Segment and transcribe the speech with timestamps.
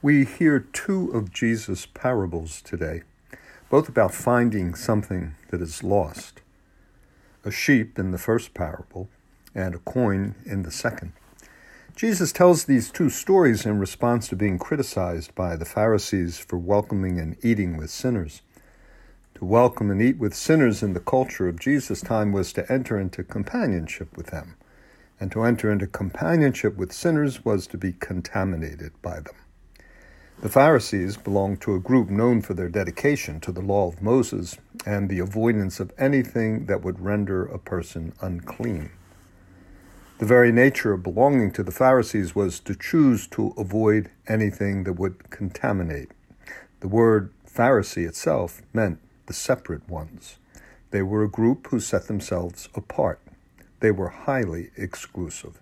[0.00, 3.02] We hear two of Jesus' parables today,
[3.68, 6.40] both about finding something that is lost
[7.44, 9.08] a sheep in the first parable
[9.56, 11.14] and a coin in the second.
[11.96, 17.18] Jesus tells these two stories in response to being criticized by the Pharisees for welcoming
[17.18, 18.42] and eating with sinners.
[19.34, 23.00] To welcome and eat with sinners in the culture of Jesus' time was to enter
[23.00, 24.54] into companionship with them,
[25.18, 29.34] and to enter into companionship with sinners was to be contaminated by them.
[30.40, 34.56] The Pharisees belonged to a group known for their dedication to the law of Moses
[34.86, 38.90] and the avoidance of anything that would render a person unclean.
[40.18, 44.92] The very nature of belonging to the Pharisees was to choose to avoid anything that
[44.92, 46.12] would contaminate.
[46.80, 50.38] The word Pharisee itself meant the separate ones.
[50.92, 53.20] They were a group who set themselves apart.
[53.80, 55.60] They were highly exclusive.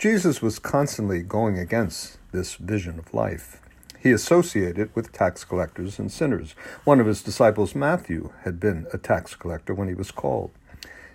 [0.00, 3.60] Jesus was constantly going against this vision of life.
[3.98, 6.54] He associated with tax collectors and sinners.
[6.84, 10.52] One of his disciples, Matthew, had been a tax collector when he was called.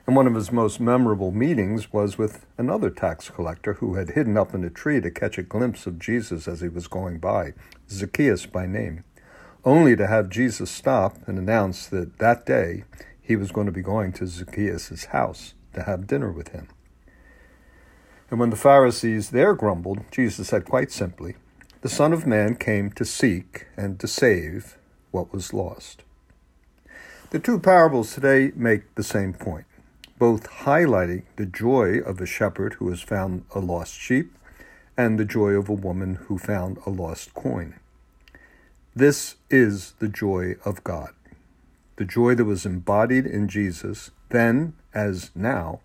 [0.06, 4.38] And one of his most memorable meetings was with another tax collector who had hidden
[4.38, 7.54] up in a tree to catch a glimpse of Jesus as he was going by,
[7.90, 9.04] Zacchaeus by name,
[9.64, 12.84] only to have Jesus stop and announce that that day
[13.20, 16.68] he was going to be going to Zacchaeus' house to have dinner with him.
[18.30, 21.36] And when the Pharisees there grumbled, Jesus said quite simply,
[21.81, 24.78] The Son of Man came to seek and to save
[25.12, 26.04] what was lost.
[27.30, 29.66] The two parables today make the same point,
[30.18, 34.34] both highlighting the joy of a shepherd who has found a lost sheep
[34.98, 37.76] and the joy of a woman who found a lost coin.
[38.96, 41.12] This is the joy of God,
[41.98, 45.81] the joy that was embodied in Jesus then as now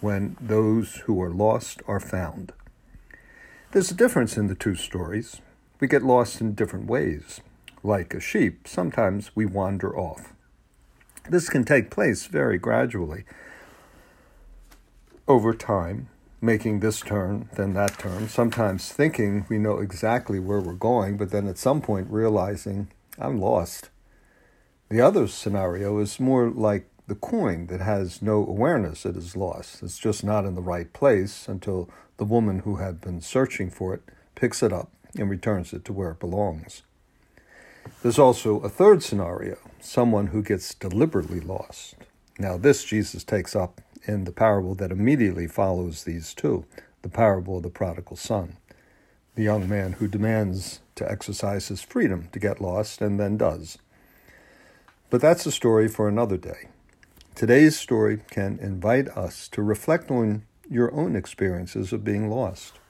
[0.00, 2.52] when those who are lost are found.
[3.72, 5.40] There's a difference in the two stories.
[5.80, 7.40] We get lost in different ways.
[7.82, 10.32] Like a sheep, sometimes we wander off.
[11.28, 13.24] This can take place very gradually
[15.28, 16.08] over time,
[16.40, 21.30] making this turn, then that turn, sometimes thinking we know exactly where we're going, but
[21.30, 22.88] then at some point realizing
[23.18, 23.90] I'm lost.
[24.88, 29.82] The other scenario is more like the coin that has no awareness it is lost.
[29.82, 31.88] It's just not in the right place until
[32.18, 34.02] the woman who had been searching for it
[34.34, 36.82] picks it up and returns it to where it belongs.
[38.02, 41.94] There's also a third scenario someone who gets deliberately lost.
[42.38, 46.66] Now, this Jesus takes up in the parable that immediately follows these two
[47.00, 48.56] the parable of the prodigal son,
[49.34, 53.78] the young man who demands to exercise his freedom to get lost and then does.
[55.08, 56.68] But that's a story for another day.
[57.38, 62.80] Today's story can invite us to reflect on your own experiences of being lost,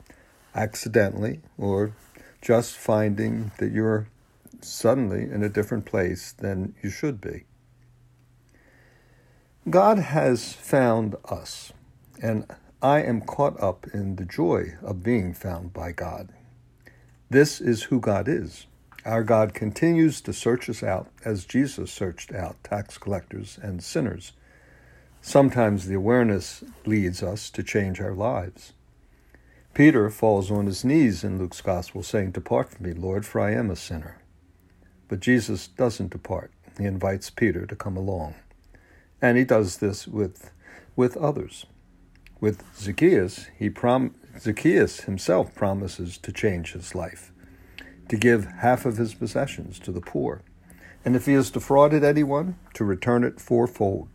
[0.55, 1.93] accidentally, or
[2.41, 4.09] just finding that you're
[4.63, 7.45] suddenly in a different place than you should be.
[9.69, 11.75] God has found us,
[12.23, 12.47] and
[12.81, 16.33] I am caught up in the joy of being found by God.
[17.29, 18.67] This is who God is.
[19.09, 24.33] Our God continues to search us out as Jesus searched out tax collectors and sinners.
[25.23, 28.75] Sometimes the awareness leads us to change our lives.
[29.73, 33.53] Peter falls on his knees in Luke's Gospel, saying, Depart from me, Lord, for I
[33.53, 34.19] am a sinner.
[35.09, 36.53] But Jesus doesn't depart.
[36.77, 38.35] He invites Peter to come along.
[39.23, 40.51] And he does this with,
[40.97, 41.65] with others.
[42.43, 47.33] With Zacchaeus, he prom- Zacchaeus himself promises to change his life
[48.09, 50.43] to give half of his possessions to the poor,
[51.05, 54.09] and if he has defrauded anyone, to return it fourfold.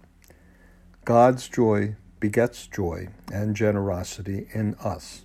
[1.06, 5.24] God's joy begets joy and generosity in us.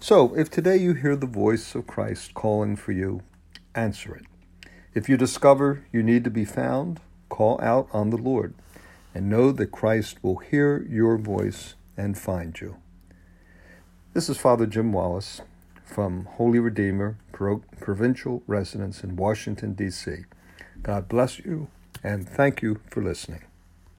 [0.00, 3.22] So, if today you hear the voice of Christ calling for you,
[3.74, 4.26] answer it.
[4.94, 8.54] If you discover you need to be found, call out on the Lord
[9.14, 12.76] and know that Christ will hear your voice and find you.
[14.14, 15.40] This is Father Jim Wallace
[15.88, 20.24] from Holy Redeemer Pro- Provincial Residence in Washington, D.C.
[20.82, 21.68] God bless you,
[22.04, 23.47] and thank you for listening.